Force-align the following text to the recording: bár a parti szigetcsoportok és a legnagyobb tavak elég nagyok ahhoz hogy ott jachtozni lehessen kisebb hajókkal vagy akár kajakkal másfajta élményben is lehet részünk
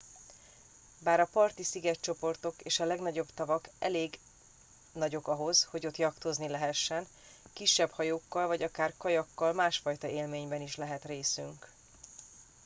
bár 0.99 1.19
a 1.19 1.25
parti 1.31 1.63
szigetcsoportok 1.63 2.61
és 2.61 2.79
a 2.79 2.85
legnagyobb 2.85 3.27
tavak 3.33 3.69
elég 3.79 4.19
nagyok 4.93 5.27
ahhoz 5.27 5.63
hogy 5.71 5.87
ott 5.87 5.97
jachtozni 5.97 6.47
lehessen 6.47 7.07
kisebb 7.53 7.89
hajókkal 7.91 8.47
vagy 8.47 8.63
akár 8.63 8.93
kajakkal 8.97 9.53
másfajta 9.53 10.07
élményben 10.07 10.61
is 10.61 10.75
lehet 10.75 11.05
részünk 11.05 11.67